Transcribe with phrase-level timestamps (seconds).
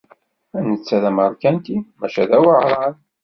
[0.67, 2.95] Netta d ameṛkanti, maca d aweɛṛan.